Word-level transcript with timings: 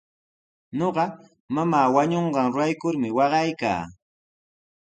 Ñuqa 0.77 1.05
mamaa 1.53 1.91
wañunqanraykumi 1.95 3.07
waqaykaa. 3.17 3.81